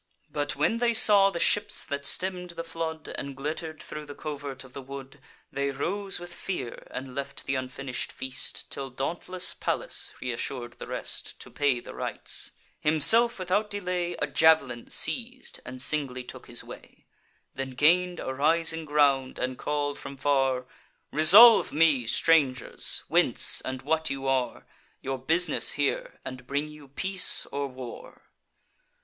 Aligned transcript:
But, 0.31 0.55
when 0.55 0.79
they 0.79 0.95
saw 0.95 1.29
the 1.29 1.39
ships 1.39 1.85
that 1.85 2.07
stemm'd 2.07 2.55
the 2.55 2.63
flood, 2.63 3.09
And 3.19 3.37
glitter'd 3.37 3.83
thro' 3.83 4.03
the 4.03 4.15
covert 4.15 4.63
of 4.63 4.73
the 4.73 4.81
wood, 4.81 5.19
They 5.51 5.69
rose 5.69 6.19
with 6.19 6.33
fear, 6.33 6.87
and 6.89 7.13
left 7.13 7.45
th' 7.45 7.49
unfinish'd 7.51 8.11
feast, 8.11 8.71
Till 8.71 8.89
dauntless 8.89 9.53
Pallas 9.53 10.11
reassur'd 10.19 10.79
the 10.79 10.87
rest 10.87 11.39
To 11.41 11.51
pay 11.51 11.79
the 11.79 11.93
rites. 11.93 12.49
Himself 12.79 13.37
without 13.37 13.69
delay 13.69 14.15
A 14.15 14.25
jav'lin 14.25 14.89
seiz'd, 14.89 15.59
and 15.67 15.79
singly 15.79 16.23
took 16.23 16.47
his 16.47 16.63
way; 16.63 17.05
Then 17.53 17.75
gain'd 17.75 18.19
a 18.19 18.33
rising 18.33 18.85
ground, 18.85 19.37
and 19.37 19.55
call'd 19.55 19.99
from 19.99 20.17
far: 20.17 20.65
"Resolve 21.11 21.71
me, 21.71 22.07
strangers, 22.07 23.03
whence, 23.07 23.61
and 23.63 23.83
what 23.83 24.09
you 24.09 24.25
are; 24.25 24.65
Your 25.01 25.19
bus'ness 25.19 25.73
here; 25.73 26.19
and 26.25 26.47
bring 26.47 26.69
you 26.69 26.87
peace 26.87 27.45
or 27.51 27.67
war?" 27.67 28.31